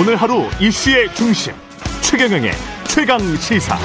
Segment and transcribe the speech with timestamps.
[0.00, 1.52] 오늘 하루 이슈의 중심
[2.02, 2.52] 최경영의
[2.86, 3.76] 최강 시사.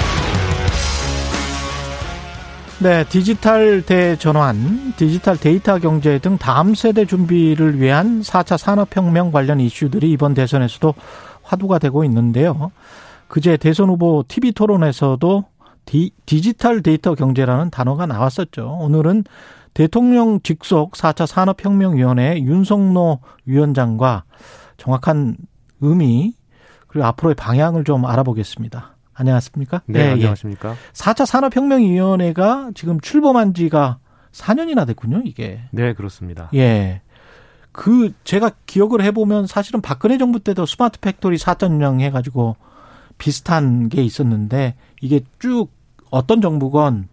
[2.80, 10.12] 네, 디지털 대전환, 디지털 데이터 경제 등 다음 세대 준비를 위한 4차 산업혁명 관련 이슈들이
[10.12, 10.94] 이번 대선에서도
[11.41, 12.71] 화두가 되고 있는데요.
[13.27, 15.45] 그제 대선 후보 TV 토론에서도
[15.86, 18.77] 디, 디지털 데이터 경제라는 단어가 나왔었죠.
[18.82, 19.23] 오늘은
[19.73, 24.25] 대통령 직속 4차 산업혁명위원회 윤성로 위원장과
[24.78, 25.38] 정확한
[25.83, 26.33] 의미
[26.87, 28.96] 그리고 앞으로의 방향을 좀 알아보겠습니다.
[29.14, 29.82] 안녕하십니까?
[29.86, 30.71] 네, 네 안녕하십니까?
[30.71, 30.75] 예.
[30.93, 34.00] 4차 산업혁명위원회가 지금 출범한 지가
[34.31, 35.61] 4년이나 됐군요, 이게.
[35.72, 36.50] 네, 그렇습니다.
[36.55, 37.02] 예.
[37.72, 42.55] 그, 제가 기억을 해보면 사실은 박근혜 정부 때도 스마트 팩토리 4.0 해가지고
[43.17, 45.69] 비슷한 게 있었는데 이게 쭉
[46.09, 47.08] 어떤 정부건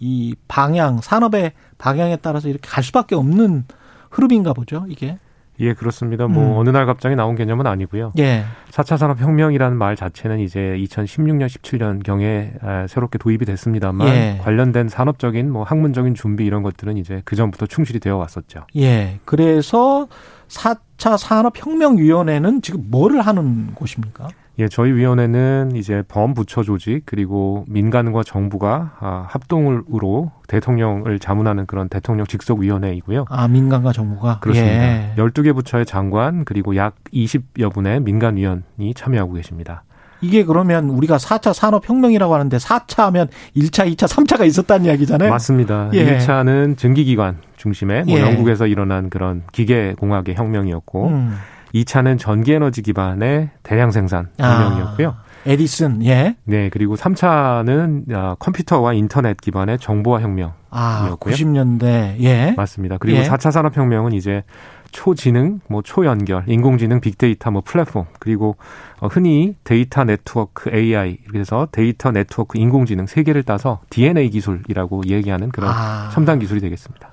[0.00, 3.64] 이 방향, 산업의 방향에 따라서 이렇게 갈 수밖에 없는
[4.10, 5.18] 흐름인가 보죠, 이게.
[5.60, 6.26] 예, 그렇습니다.
[6.26, 6.58] 뭐 음.
[6.58, 8.12] 어느 날 갑자기 나온 개념은 아니고요.
[8.18, 8.44] 예.
[8.70, 12.52] 4차 산업 혁명이라는 말 자체는 이제 2016년, 17년 경에
[12.88, 14.38] 새롭게 도입이 됐습니다만 예.
[14.40, 18.66] 관련된 산업적인 뭐 학문적인 준비 이런 것들은 이제 그 전부터 충실히 되어 왔었죠.
[18.76, 19.20] 예.
[19.24, 20.08] 그래서
[20.48, 24.28] 4차 산업 혁명 위원회는 지금 뭐를 하는 곳입니까?
[24.58, 32.26] 예, 저희 위원회는 이제 범부처 조직 그리고 민간과 정부가 아, 합동으로 대통령을 자문하는 그런 대통령
[32.26, 33.24] 직속 위원회이고요.
[33.30, 34.74] 아, 민간과 정부가 그렇습니다.
[34.74, 35.14] 예.
[35.16, 39.84] 12개 부처의 장관 그리고 약 20여 분의 민간 위원이 참여하고 계십니다.
[40.20, 45.30] 이게 그러면 우리가 4차 산업혁명이라고 하는데 4차 하면 1차, 2차, 3차가 있었다는 이야기잖아요.
[45.30, 45.90] 맞습니다.
[45.94, 46.18] 예.
[46.18, 48.22] 1차는 증기기관 중심의 뭐 예.
[48.22, 51.36] 영국에서 일어난 그런 기계공학의 혁명이었고 음.
[51.74, 55.08] 2차는 전기 에너지 기반의 대량 생산 혁명이었고요.
[55.08, 56.36] 아, 에디슨, 예.
[56.44, 60.54] 네, 그리고 3차는 아, 컴퓨터와 인터넷 기반의 정보화 혁명이었고요.
[60.70, 62.54] 아, 90년대, 예.
[62.56, 62.98] 맞습니다.
[62.98, 63.24] 그리고 예.
[63.24, 64.44] 4차 산업혁명은 이제
[64.92, 68.56] 초지능, 뭐 초연결, 인공지능, 빅데이터, 뭐 플랫폼, 그리고
[69.00, 75.48] 어, 흔히 데이터 네트워크 AI 그래서 데이터 네트워크 인공지능 세 개를 따서 DNA 기술이라고 얘기하는
[75.48, 76.10] 그런 아.
[76.12, 77.10] 첨단 기술이 되겠습니다.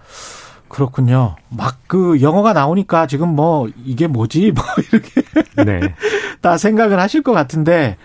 [0.69, 1.35] 그렇군요.
[1.50, 5.24] 막 그 영어가 나오니까 지금 뭐 이게 뭐지 뭐 이렇게
[5.66, 5.96] 네.
[6.40, 7.97] 다 생각을 하실 것 같은데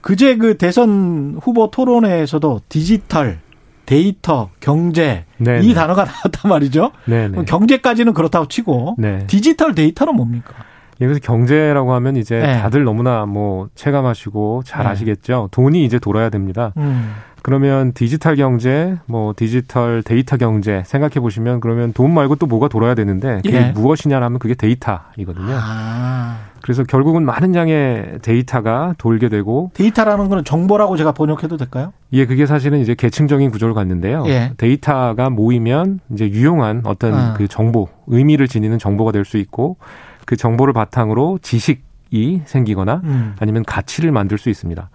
[0.00, 3.40] 그제 그 대선 후보 토론회에서도 디지털
[3.84, 5.64] 데이터, 경제 네네.
[5.64, 5.74] 이 네.
[5.74, 6.92] 단어가 나왔단 말이죠.
[7.04, 7.36] 네네.
[7.36, 7.44] 네.
[7.44, 9.26] 경제까지는 그렇다고 치고 네.
[9.26, 10.54] 디지털 데이터는 뭡니까?
[11.00, 12.60] 여기서 경제라고 하면 이제 네.
[12.60, 14.90] 다들 너무나 뭐 체감하시고 잘 네.
[14.90, 15.48] 아시겠죠.
[15.52, 16.72] 돈이 이제 돌아야 됩니다.
[16.76, 17.14] 음.
[17.42, 22.94] 그러면 디지털 경제, 뭐 디지털 데이터 경제 생각해 보시면 그러면 돈 말고 또 뭐가 돌아야
[22.94, 23.72] 되는데 그게 예.
[23.72, 25.54] 무엇이냐라면 그게 데이터이거든요.
[25.56, 26.38] 아.
[26.60, 31.92] 그래서 결국은 많은 양의 데이터가 돌게 되고 데이터라는 거는 정보라고 제가 번역해도 될까요?
[32.12, 34.24] 예, 그게 사실은 이제 계층적인 구조를 갖는데요.
[34.26, 34.52] 예.
[34.58, 37.34] 데이터가 모이면 이제 유용한 어떤 아.
[37.34, 39.76] 그 정보, 의미를 지니는 정보가 될 수 있고
[40.28, 43.34] 그 정보를 바탕으로 지식이 생기거나 음.
[43.38, 44.90] 아니면 가치를 만들 수 있습니다.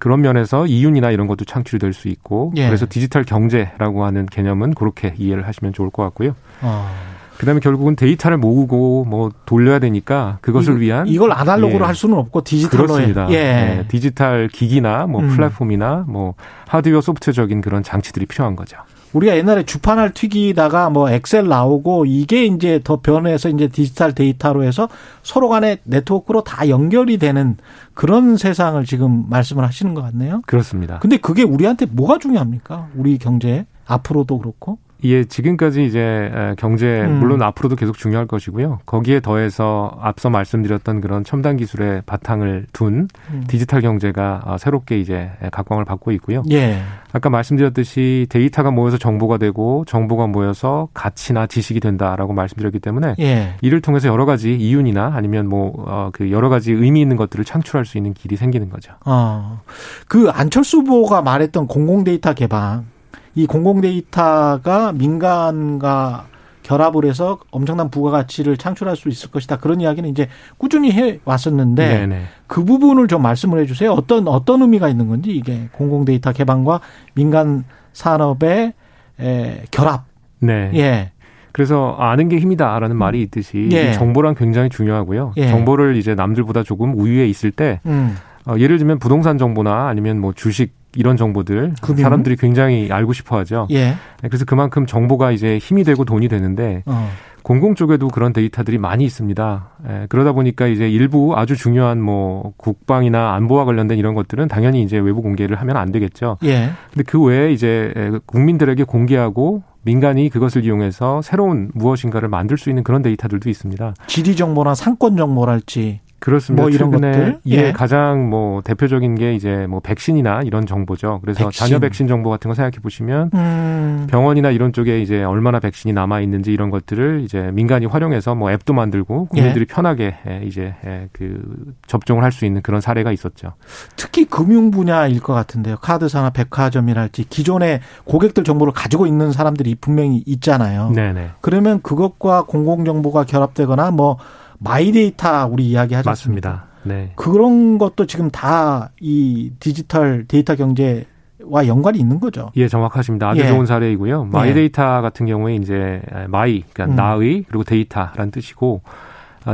[0.00, 2.66] 그런 면에서 이윤이나 이런 것도 창출이 될 수 있고 예.
[2.66, 6.34] 그래서 디지털 경제라고 하는 개념은 그렇게 이해를 하시면 좋을 것 같고요.
[6.62, 6.90] 어.
[7.38, 11.86] 그다음에 결국은 데이터를 모으고 뭐 돌려야 되니까 그것을 이, 위한 이걸 아날로그로 예.
[11.86, 13.30] 할 수는 없고 디지털로 그렇습니다.
[13.30, 13.34] 예.
[13.36, 13.84] 예.
[13.86, 15.28] 디지털 기기나 뭐 음.
[15.28, 16.34] 플랫폼이나 뭐
[16.66, 18.78] 하드웨어 소프트적인 그런 장치들이 필요한 거죠.
[19.12, 24.88] 우리가 옛날에 주판을 튀기다가 뭐 엑셀 나오고 이게 이제 더 변해서 이제 디지털 데이터로 해서
[25.22, 27.56] 서로 간에 네트워크로 다 연결이 되는
[27.94, 30.42] 그런 세상을 지금 말씀을 하시는 것 같네요.
[30.46, 30.98] 그렇습니다.
[30.98, 32.88] 근데 그게 우리한테 뭐가 중요합니까?
[32.96, 34.78] 우리 경제 앞으로도 그렇고.
[35.04, 37.18] 예, 지금까지 이제 경제 음.
[37.18, 38.80] 물론 앞으로도 계속 중요할 것이고요.
[38.86, 43.44] 거기에 더해서 앞서 말씀드렸던 그런 첨단 기술의 바탕을 둔 음.
[43.48, 46.42] 디지털 경제가 어, 새롭게 이제 각광을 받고 있고요.
[46.50, 46.80] 예.
[47.12, 53.54] 아까 말씀드렸듯이 데이터가 모여서 정보가 되고 정보가 모여서 가치나 지식이 된다라고 말씀드렸기 때문에 예.
[53.60, 57.98] 이를 통해서 여러 가지 이윤이나 아니면 뭐그 어, 여러 가지 의미 있는 것들을 창출할 수
[57.98, 58.92] 있는 길이 생기는 거죠.
[59.04, 59.60] 어.
[60.08, 62.86] 그 안철수 후보가 말했던 공공 데이터 개방
[63.34, 66.26] 이 공공 데이터가 민간과
[66.62, 69.56] 결합을 해서 엄청난 부가가치를 창출할 수 있을 것이다.
[69.58, 72.22] 그런 이야기는 이제 꾸준히 해 왔었는데 네네.
[72.46, 73.92] 그 부분을 좀 말씀을 해 주세요.
[73.92, 76.80] 어떤 어떤 의미가 있는 건지 이게 공공 데이터 개방과
[77.14, 78.74] 민간 산업의
[79.20, 80.04] 에, 결합.
[80.38, 80.70] 네.
[80.74, 81.12] 예.
[81.52, 83.92] 그래서 아는 게 힘이다라는 말이 있듯이 예.
[83.92, 85.34] 정보랑 굉장히 중요하고요.
[85.36, 85.48] 예.
[85.48, 88.16] 정보를 이제 남들보다 조금 우위에 있을 때 음.
[88.46, 92.02] 어, 예를 들면 부동산 정보나 아니면 뭐 주식 이런 정보들 금융?
[92.02, 93.66] 사람들이 굉장히 알고 싶어 하죠.
[93.70, 93.94] 예.
[94.22, 97.08] 네, 그래서 그만큼 정보가 이제 힘이 되고 돈이 되는데 어.
[97.42, 99.70] 공공 쪽에도 그런 데이터들이 많이 있습니다.
[99.88, 104.98] 예, 그러다 보니까 이제 일부 아주 중요한 뭐 국방이나 안보와 관련된 이런 것들은 당연히 이제
[104.98, 106.38] 외부 공개를 하면 안 되겠죠.
[106.44, 106.70] 예.
[106.92, 107.92] 근데 그 외에 이제
[108.26, 113.94] 국민들에게 공개하고 민간이 그것을 이용해서 새로운 무엇인가를 만들 수 있는 그런 데이터들도 있습니다.
[114.06, 116.62] 지리 정보나 상권 정보랄지 그렇습니다.
[116.62, 117.40] 뭐 이런 것들.
[117.48, 121.18] 예, 예, 가장 뭐 대표적인 게 이제 뭐 백신이나 이런 정보죠.
[121.20, 121.66] 그래서 백신.
[121.66, 124.06] 자녀 백신 정보 같은 거 생각해 보시면 음.
[124.08, 128.72] 병원이나 이런 쪽에 이제 얼마나 백신이 남아 있는지 이런 것들을 이제 민간이 활용해서 뭐 앱도
[128.72, 129.74] 만들고 국민들이 예.
[129.74, 133.52] 편하게 예, 이제 예, 그 접종을 할 수 있는 그런 사례가 있었죠.
[133.94, 135.76] 특히 금융 분야일 것 같은데요.
[135.82, 140.90] 카드사나 백화점이랄지 기존의 고객들 정보를 가지고 있는 사람들이 분명히 있잖아요.
[140.94, 141.32] 네네.
[141.42, 144.16] 그러면 그것과 공공 정보가 결합되거나 뭐
[144.62, 146.08] 마이데이터 우리 이야기 하죠.
[146.08, 146.66] 맞습니다.
[146.84, 147.12] 네.
[147.16, 151.06] 그런 것도 지금 다 이 디지털 데이터 경제
[151.44, 152.50] 와 연관이 있는 거죠.
[152.56, 153.30] 예, 정확하십니다.
[153.30, 153.48] 아주 예.
[153.48, 154.26] 좋은 사례이고요.
[154.26, 155.02] 마이데이터 예.
[155.02, 156.96] 같은 경우에 이제 my, 그러니까 음.
[156.96, 158.90] 나의 그리고 데이터라는 뜻이고 아,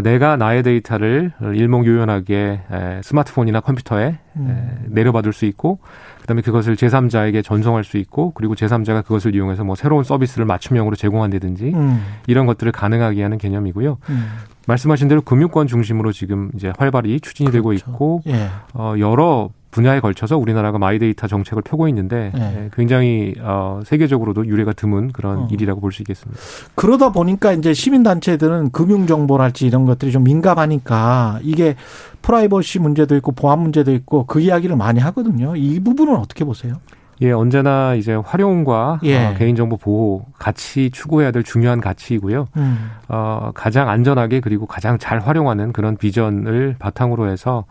[0.03, 2.61] 내가 나의 데이터를 일목요연하게
[3.03, 4.87] 스마트폰이나 컴퓨터에 음.
[4.89, 5.79] 내려받을 수 있고
[6.21, 11.73] 그다음에 그것을 제3자에게 전송할 수 있고 그리고 제3자가 그것을 이용해서 뭐 새로운 서비스를 맞춤형으로 제공한다든지
[11.75, 12.05] 음.
[12.27, 13.97] 이런 것들을 가능하게 하는 개념이고요.
[14.11, 14.29] 음.
[14.67, 17.59] 말씀하신 대로 금융권 중심으로 지금 이제 활발히 추진이 그렇죠.
[17.59, 18.49] 되고 있고 예.
[18.75, 22.71] 어 여러 분야에 걸쳐서 우리나라가 마이데이터 정책을 펴고 있는데 네.
[22.73, 25.49] 굉장히 어, 세계적으로도 유례가 드문 그런 어.
[25.51, 26.41] 일이라고 볼 수 있겠습니다.
[26.75, 31.77] 그러다 보니까 이제 시민단체들은 금융정보랄지 이런 것들이 좀 민감하니까 이게
[32.23, 35.57] 프라이버시 문제도 있고 보안 문제도 있고 그 이야기를 많이 하거든요.
[35.57, 36.75] 이 부분은 어떻게 보세요?
[37.21, 39.27] 예, 언제나 이제 활용과 예.
[39.27, 42.47] 어, 개인정보 보호 같이 추구해야 될 중요한 가치이고요.
[42.57, 42.91] 음.
[43.09, 47.65] 어, 가장 안전하게 그리고 가장 잘 활용하는 그런 비전을 바탕으로 해서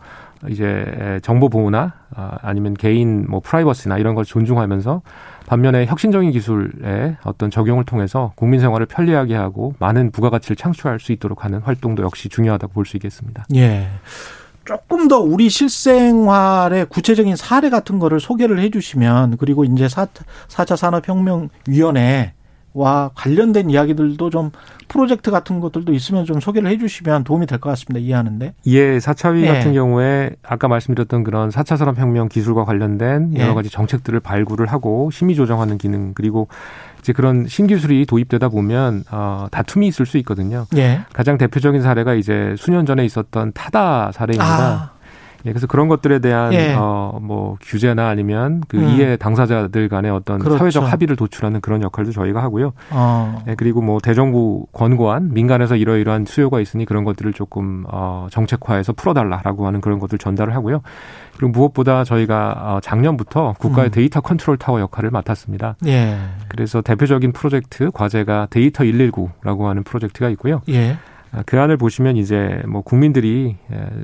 [0.48, 5.02] 이제 정보 보호나 아, 아니면 개인 뭐 프라이버시나 이런 걸 존중하면서
[5.46, 11.44] 반면에 혁신적인 기술의 어떤 적용을 통해서 국민 생활을 편리하게 하고 많은 부가가치를 창출할 수 있도록
[11.44, 13.44] 하는 활동도 역시 중요하다고 볼 수 있겠습니다.
[13.56, 13.88] 예.
[14.64, 22.34] 조금 더 우리 실생활의 구체적인 사례 같은 거를 소개를 해 주시면 그리고 이제 4차 산업혁명위원회
[22.78, 24.50] 와 관련된 이야기들도 좀
[24.86, 27.98] 프로젝트 같은 것들도 있으면 좀 소개를 해 주시면 도움이 될 것 같습니다.
[28.04, 28.54] 이해하는데.
[28.66, 29.48] 예, 4차위 예.
[29.48, 33.42] 같은 경우에 아까 말씀드렸던 그런 4차 산업혁명 기술과 관련된 예.
[33.42, 36.46] 여러 가지 정책들을 발굴을 하고 심의 조정하는 기능 그리고
[37.00, 40.66] 이제 그런 신기술이 도입되다 보면 어, 다툼이 있을 수 있거든요.
[40.76, 41.00] 예.
[41.12, 44.44] 가장 대표적인 사례가 이제 수년 전에 있었던 타다 사례입니다.
[44.46, 44.97] 아.
[45.46, 46.74] 예, 그래서 그런 것들에 대한 예.
[46.74, 48.88] 어뭐 규제나 아니면 그 음.
[48.88, 50.58] 이해 당사자들 간의 어떤 그렇죠.
[50.58, 52.72] 사회적 합의를 도출하는 그런 역할도 저희가 하고요.
[52.90, 53.42] 어.
[53.48, 59.66] 예, 그리고 뭐 대정부 권고안 민간에서 이러이러한 수요가 있으니 그런 것들을 조금 어 정책화해서 풀어달라라고
[59.66, 60.82] 하는 그런 것들 전달을 하고요.
[61.36, 63.92] 그리고 무엇보다 저희가 어 작년부터 국가의 음.
[63.92, 65.76] 데이터 컨트롤 타워 역할을 맡았습니다.
[65.86, 66.16] 예.
[66.48, 70.62] 그래서 대표적인 프로젝트 과제가 데이터 119라고 하는 프로젝트가 있고요.
[70.68, 70.96] 예.
[71.32, 73.56] 아, 그 안을 보시면 이제 뭐 국민들이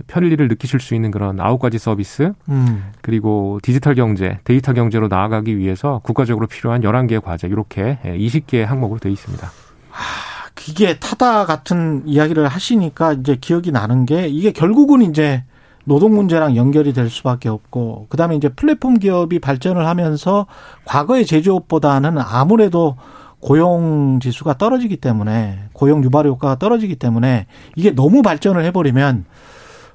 [0.06, 2.92] 편리를 느끼실 수 있는 그런 아홉 가지 서비스 음.
[3.00, 9.12] 그리고 디지털 경제, 데이터 경제로 나아가기 위해서 국가적으로 필요한 11개의 과제 이렇게 20개의 항목으로 되어
[9.12, 9.50] 있습니다.
[9.90, 15.44] 하, 이게 타다 같은 이야기를 하시니까 이제 기억이 나는 게 이게 결국은 이제
[15.84, 20.46] 노동 문제랑 연결이 될 수밖에 없고 그다음에 이제 플랫폼 기업이 발전을 하면서
[20.84, 22.96] 과거의 제조업보다는 아무래도
[23.44, 27.46] 고용 지수가 떨어지기 때문에 고용 유발 효과가 떨어지기 때문에
[27.76, 29.26] 이게 너무 발전을 해버리면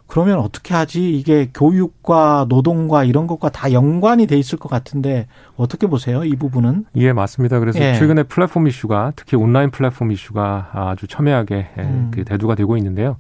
[0.06, 1.18] 그러면 어떻게 하지?
[1.18, 5.25] 이게 교육과 노동과 이런 것과 다 연관이 돼 있을 것 같은데
[5.56, 6.24] 어떻게 보세요?
[6.24, 6.86] 이 부분은?
[6.96, 7.60] 예, 맞습니다.
[7.60, 7.96] 그래서 예.
[7.96, 12.12] 최근에 플랫폼 이슈가 특히 온라인 플랫폼 이슈가 아주 첨예하게 음.
[12.13, 13.18] 그 대두가 되고 있는데요.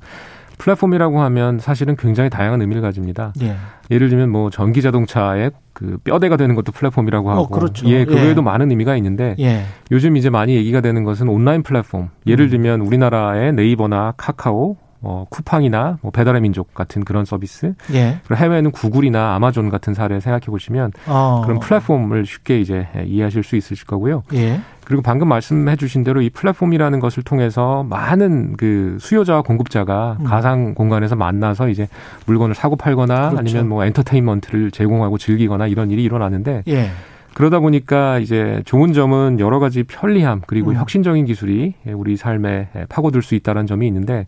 [0.59, 3.33] 플랫폼이라고 하면 사실은 굉장히 다양한 의미를 가집니다.
[3.41, 3.55] 예.
[3.89, 7.87] 예를 들면 뭐 전기 자동차의 그 뼈대가 되는 것도 플랫폼이라고 어, 하고 어, 그렇죠.
[7.87, 8.23] 예, 그 예.
[8.23, 9.63] 외에도 많은 의미가 있는데 예.
[9.91, 12.09] 요즘 이제 많이 얘기가 되는 것은 온라인 플랫폼.
[12.27, 12.49] 예를 음.
[12.51, 17.73] 들면 우리나라의 네이버나 카카오 뭐 쿠팡이나 뭐 배달의 민족 같은 그런 서비스.
[17.93, 18.19] 예.
[18.25, 21.41] 그리고 해외에는 구글이나 아마존 같은 사례 생각해 보시면 어.
[21.45, 24.23] 그런 플랫폼을 쉽게 이제 이해하실 수 있으실 거고요.
[24.33, 24.59] 예.
[24.89, 30.23] 그리고 방금 말씀해 주신 대로 이 플랫폼이라는 것을 통해서 많은 그 수요자와 공급자가 음.
[30.25, 31.87] 가상 공간에서 만나서 이제
[32.25, 33.37] 물건을 사고 팔거나 그렇죠.
[33.37, 36.89] 아니면 뭐 엔터테인먼트를 제공하고 즐기거나 이런 일이 일어나는데 예.
[37.35, 40.77] 그러다 보니까 이제 좋은 점은 여러 가지 편리함 그리고 음.
[40.77, 44.25] 혁신적인 기술이 우리 삶에 파고들 수 있다는 점이 있는데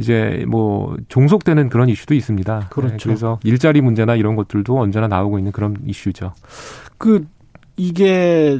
[0.00, 2.58] 이제 뭐 종속되는 그런 이슈도 있습니다.
[2.58, 3.08] 네, 그렇죠.
[3.08, 6.32] 그래서 일자리 문제나 이런 것들도 언제나 나오고 있는 그런 이슈죠.
[6.98, 7.24] 그
[7.76, 8.58] 이게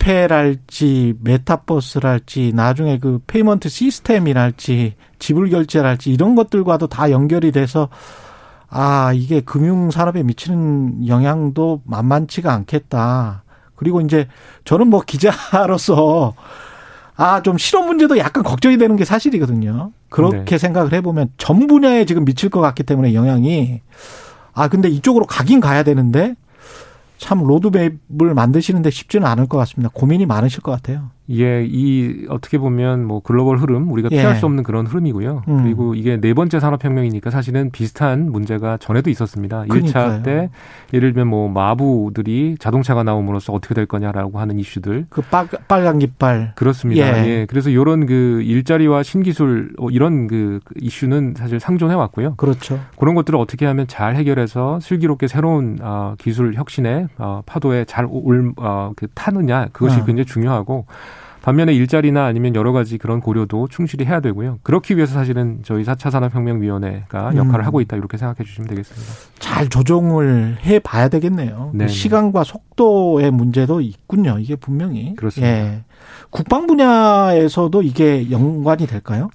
[0.00, 7.88] 집회랄지 메타버스랄지 나중에 그 payment 시스템이랄지 지불 결제랄지 이런 것들과도 다 연결이 돼서
[8.68, 13.44] 아, 이게 금융 산업에 미치는 영향도 만만치가 않겠다.
[13.76, 14.26] 그리고 이제
[14.64, 16.34] 저는 뭐 기자로서
[17.16, 19.92] 아, 좀 실업 문제도 약간 걱정이 되는 게 사실이거든요.
[20.08, 20.58] 그렇게 네.
[20.58, 23.82] 생각을 해보면 전 분야에 지금 미칠 것 같기 때문에 영향이
[24.54, 26.34] 아, 근데 이쪽으로 가긴 가야 되는데
[27.20, 29.90] 참 로드맵을 만드시는데 쉽지는 않을 것 같습니다.
[29.92, 31.10] 고민이 많으실 것 같아요.
[31.30, 34.38] 이게 이 어떻게 보면 뭐 글로벌 흐름 우리가 피할 예.
[34.40, 35.44] 수 없는 그런 흐름이고요.
[35.46, 35.62] 음.
[35.62, 39.64] 그리고 이게 네 번째 산업혁명이니까 사실은 비슷한 문제가 전에도 있었습니다.
[39.68, 40.22] 그러니까요.
[40.22, 40.50] 1차 때
[40.92, 45.06] 예를 들면 뭐 마부들이 자동차가 나옴으로써 어떻게 될 거냐라고 하는 이슈들.
[45.08, 46.50] 그 빨, 빨간 깃발.
[46.56, 47.24] 그렇습니다.
[47.24, 47.28] 예.
[47.28, 47.46] 예.
[47.48, 52.34] 그래서 이런 그 일자리와 신기술 어, 이런 그 이슈는 사실 상존해 왔고요.
[52.38, 52.80] 그렇죠.
[52.98, 58.52] 그런 것들을 어떻게 하면 잘 해결해서 슬기롭게 새로운 어, 기술 혁신의 어, 파도에 잘 올,
[58.56, 60.04] 어, 그 타느냐 그것이 어.
[60.04, 60.86] 굉장히 중요하고
[61.42, 64.58] 반면에 일자리나 아니면 여러 가지 그런 고려도 충실히 해야 되고요.
[64.62, 67.36] 그렇기 위해서 사실은 저희 4차 산업혁명위원회가 음.
[67.36, 67.66] 역할을 음.
[67.66, 69.12] 하고 있다 이렇게 생각해 주시면 되겠습니다.
[69.38, 71.70] 잘 조정을 해 봐야 되겠네요.
[71.74, 71.88] 네.
[71.88, 74.38] 시간과 속도의 문제도 있군요.
[74.38, 75.14] 이게 분명히.
[75.16, 75.52] 그렇습니다.
[75.52, 75.84] 예.
[76.30, 79.30] 국방 분야에서도 이게 연관이 될까요?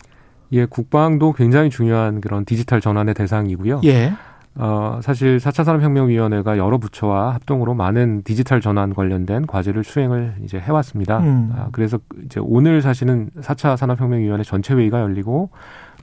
[0.51, 3.81] 예, 국방도 굉장히 중요한 그런 디지털 전환의 대상이고요.
[3.85, 4.13] 예.
[4.57, 11.19] 어, 사실 4차 산업혁명위원회가 여러 부처와 합동으로 많은 디지털 전환 관련된 과제를 수행을 이제 해왔습니다.
[11.19, 11.53] 음.
[11.55, 15.49] 아, 그래서 이제 오늘 사실은 4차 산업혁명위원회 전체 회의가 열리고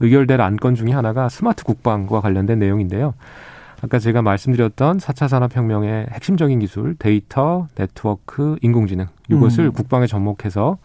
[0.00, 3.14] 의결될 안건 중에 하나가 스마트 국방과 관련된 내용인데요.
[3.82, 9.72] 아까 제가 말씀드렸던 4차 산업혁명의 핵심적인 기술, 데이터, 네트워크, 인공지능, 이것을 음.
[9.72, 10.78] 국방에 접목해서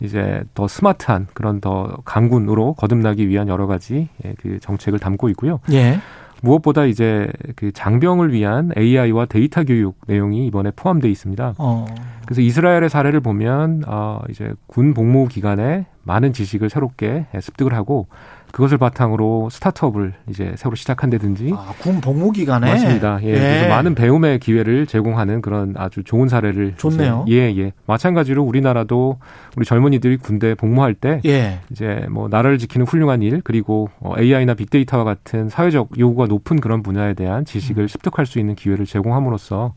[0.00, 5.60] 이제 더 스마트한 그런 더 강군으로 거듭나기 위한 여러 가지 예, 그 정책을 담고 있고요.
[5.70, 6.00] 예.
[6.42, 11.54] 무엇보다 이제 그 장병을 위한 AI와 데이터 교육 내용이 이번에 포함되어 있습니다.
[11.58, 11.86] 어.
[12.24, 18.08] 그래서 이스라엘의 사례를 보면 어 이제 군 복무 기간에 많은 지식을 새롭게 습득을 하고
[18.52, 21.52] 그것을 바탕으로 스타트업을 이제 새로 시작한다든지.
[21.56, 23.18] 아, 군 복무 기간에 맞습니다.
[23.22, 23.28] 예.
[23.28, 23.32] 예.
[23.32, 27.24] 그래서 많은 배움의 기회를 제공하는 그런 아주 좋은 사례를 좋네요.
[27.26, 27.72] 이제, 예, 예.
[27.86, 29.18] 마찬가지로 우리나라도
[29.56, 31.60] 우리 젊은이들이 군대 복무할 때 예.
[31.70, 36.82] 이제 뭐 나라를 지키는 훌륭한 일 그리고 어, AI나 빅데이터와 같은 사회적 요구가 높은 그런
[36.82, 37.88] 분야에 대한 지식을 음.
[37.88, 39.72] 습득할 수 있는 기회를 제공함으로써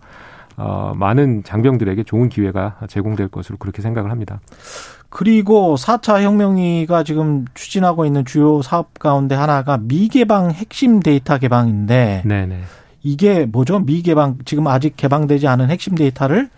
[0.57, 4.39] 어, 많은 장병들에게 좋은 기회가 제공될 것으로 그렇게 생각을 합니다.
[5.17, 12.59] 그리고 4차 혁명위가 지금 추진하고 있는 주요 사업 가운데 하나가 미개방 핵심 데이터 개방인데 네네.
[13.01, 13.79] 이게 뭐죠?
[13.79, 16.49] 미개방 지금 아직 개방되지 않은 핵심 데이터를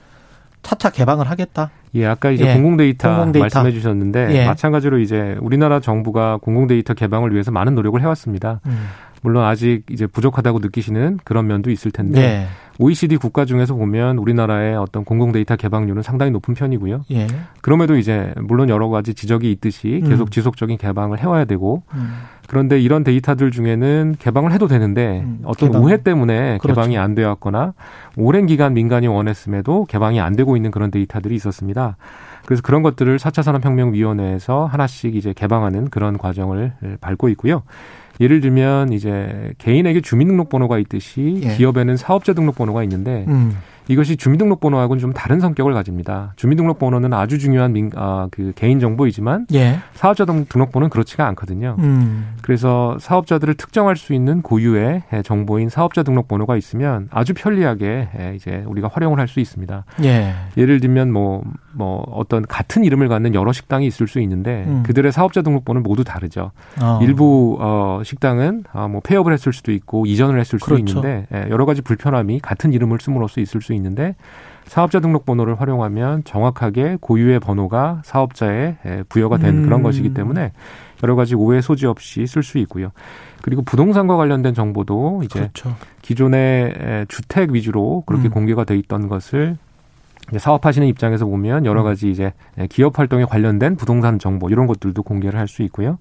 [0.64, 1.70] 차차 개방을 하겠다.
[1.94, 4.46] 예, 아까 이제 예, 공공 데이터, 공공데이터, 말씀해 주셨는데 예.
[4.48, 8.62] 마찬가지로 이제 우리나라 정부가 공공 데이터 개방을 위해서 많은 노력을 해왔습니다.
[8.66, 8.88] 음.
[9.22, 12.48] 물론 아직 이제 부족하다고 느끼시는 그런 면도 있을 텐데 네.
[12.80, 17.06] OECD 국가 중에서 보면 우리나라의 어떤 공공 데이터 개방률은 상당히 높은 편이고요.
[17.12, 17.28] 예.
[17.62, 20.30] 그럼에도 이제 물론 여러 가지 지적이 있듯이 계속 음.
[20.30, 22.22] 지속적인 개방을 해와야 되고 음.
[22.48, 25.40] 그런데 이런 데이터들 중에는 개방을 해도 되는데 음.
[25.44, 25.84] 어떤 개방.
[25.84, 26.68] 오해 때문에 그렇죠.
[26.68, 27.74] 개방이 안 되었거나
[28.16, 31.98] 오랜 기간 민간이 원했음에도 개방이 안 되고 있는 그런 데이터들이 있었습니다.
[32.46, 37.64] 그래서 그런 것들을 4차 산업혁명위원회에서 하나씩 이제 개방하는 그런 과정을 밟고 있고요.
[38.20, 41.56] 예를 들면 이제 개인에게 주민등록번호가 있듯이 예.
[41.56, 43.58] 기업에는 사업자 등록번호가 있는데 음.
[43.90, 46.34] 이것이 주민등록번호하고는 좀 다른 성격을 가집니다.
[46.36, 49.80] 주민등록번호는 아주 중요한 민, 아, 그 개인 정보이지만 예.
[49.94, 51.78] 사업자 등록번호는 그렇지가 않거든요.
[51.80, 52.36] 음.
[52.42, 59.20] 그래서 사업자들을 특정할 수 있는 고유의 정보인 사업자 등록번호가 있으면 아주 편리하게 이제 우리가 활용을
[59.20, 59.84] 할 수 있습니다.
[60.04, 60.34] 예.
[60.56, 61.44] 예를 들면 뭐
[61.78, 64.84] 뭐뭐 어떤 같은 이름을 갖는 여러 식당이 있을 수 있는데 음.
[64.84, 66.52] 그들의 사업자 등록번호는 모두 다르죠.
[66.82, 67.00] 어.
[67.02, 71.00] 일부 어 식당은 아, 뭐 폐업을 했을 수도 있고 이전을 했을 수도 그렇죠.
[71.00, 74.16] 있는데 여러 가지 불편함이 같은 이름을 씀으로써 있을 수 있는데
[74.66, 78.76] 사업자 등록번호를 활용하면 정확하게 고유의 번호가 사업자에
[79.08, 79.64] 부여가 된 음.
[79.64, 80.52] 그런 것이기 때문에
[81.04, 82.92] 여러 가지 오해 소지 없이 쓸 수 있고요.
[83.42, 85.76] 그리고 부동산과 관련된 정보도 이제 그렇죠.
[86.02, 88.32] 기존의 주택 위주로 그렇게 음.
[88.32, 89.58] 공개가 돼 있던 것을
[90.36, 91.86] 사업하시는 입장에서 보면 여러 음.
[91.86, 92.34] 가지 이제
[92.70, 95.98] 기업 활동에 관련된 부동산 정보 이런 것들도 공개를 할 수 있고요.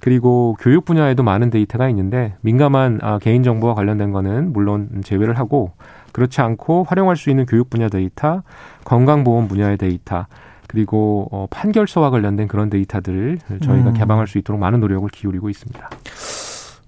[0.00, 5.70] 그리고 교육 분야에도 많은 데이터가 있는데 민감한 아, 개인 정보와 관련된 거는 물론 제외를 하고
[6.10, 8.42] 그렇지 않고 활용할 수 있는 교육 분야 데이터,
[8.84, 10.26] 건강보험 분야의 데이터,
[10.66, 13.94] 그리고 어, 판결서와 관련된 그런 데이터들을 저희가 음.
[13.94, 15.90] 개방할 수 있도록 많은 노력을 기울이고 있습니다.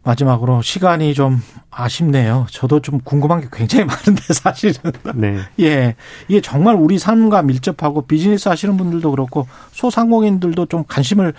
[0.05, 2.47] 마지막으로 시간이 좀 아쉽네요.
[2.51, 4.93] 저도 좀 궁금한 게 굉장히 많은데 사실은.
[5.15, 5.39] 네.
[5.61, 5.97] 예.
[6.29, 11.33] 이게 정말 우리 삶과 밀접하고 비즈니스 하시는 분들도 그렇고 소상공인들도 좀 관심을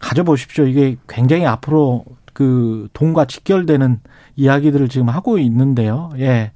[0.00, 0.66] 가져보십시오.
[0.66, 4.00] 이게 굉장히 앞으로 그 돈과 직결되는
[4.36, 6.10] 이야기들을 지금 하고 있는데요.
[6.18, 6.52] 예.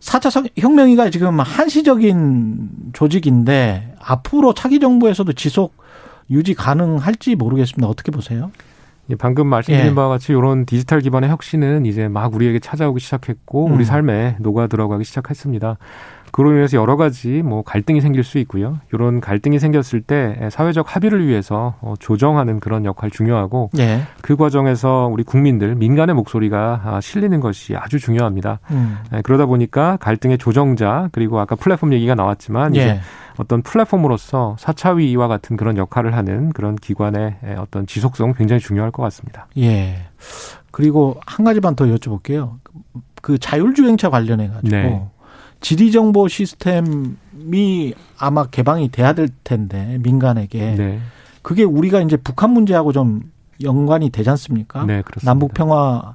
[0.00, 5.76] 4차 혁명이가 지금 한시적인 조직인데 앞으로 차기 정부에서도 지속
[6.28, 7.86] 유지 가능할지 모르겠습니다.
[7.86, 8.50] 어떻게 보세요?
[9.10, 9.94] 예, 방금 말씀드린 예.
[9.94, 13.74] 바와 같이 이런 디지털 기반의 혁신은 이제 막 우리에게 찾아오기 시작했고 음.
[13.74, 15.76] 우리 삶에 녹아 들어가기 시작했습니다.
[16.32, 18.78] 그로 인해서 여러 가지 뭐 갈등이 생길 수 있고요.
[18.92, 24.00] 이런 갈등이 생겼을 때 사회적 합의를 위해서 어, 조정하는 그런 역할 중요하고 예.
[24.22, 28.60] 그 과정에서 우리 국민들 민간의 목소리가 아, 실리는 것이 아주 중요합니다.
[28.70, 28.96] 음.
[29.14, 32.80] 예, 그러다 보니까 갈등의 조정자 그리고 아까 플랫폼 얘기가 나왔지만 예.
[32.80, 33.00] 이제
[33.36, 39.48] 어떤 플랫폼으로서 사차위와 같은 그런 역할을 하는 그런 기관의 어떤 지속성 굉장히 중요할 것 같습니다.
[39.58, 39.96] 예.
[40.70, 42.54] 그리고 한 가지만 더 여쭤볼게요.
[43.20, 45.08] 그 자율주행차 관련해 가지고 네.
[45.62, 51.00] 지리정보 시스템이 아마 개방이 돼야 될 텐데 민간에게 네.
[51.40, 54.84] 그게 우리가 이제 북한 문제하고 좀 연관이 되지 않습니까?
[54.84, 55.30] 네, 그렇습니다.
[55.30, 56.14] 남북 평화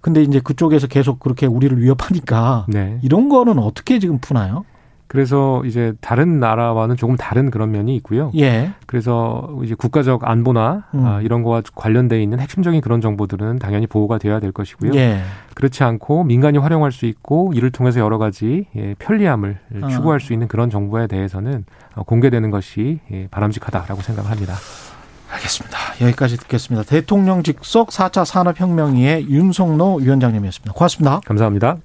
[0.00, 2.98] 근데 이제 그쪽에서 계속 그렇게 우리를 위협하니까 네.
[3.02, 4.64] 이런 거는 어떻게 지금 푸나요?
[5.10, 8.30] 그래서 이제 다른 나라와는 조금 다른 그런 면이 있고요.
[8.38, 8.70] 예.
[8.86, 11.04] 그래서 이제 국가적 안보나 음.
[11.04, 14.92] 아, 이런 거와 관련돼 있는 핵심적인 그런 정보들은 당연히 보호가 되어야 될 것이고요.
[14.94, 15.22] 예.
[15.54, 19.88] 그렇지 않고 민간이 활용할 수 있고 이를 통해서 여러 가지 예, 편리함을 어.
[19.88, 21.64] 추구할 수 있는 그런 정보에 대해서는
[21.96, 24.54] 어, 공개되는 것이 예, 바람직하다라고 생각합니다.
[25.28, 25.76] 알겠습니다.
[26.02, 26.88] 여기까지 듣겠습니다.
[26.88, 30.72] 대통령 직속 4차 산업혁명위의 윤석노 위원장님이었습니다.
[30.72, 31.20] 고맙습니다.
[31.26, 31.78] 감사합니다.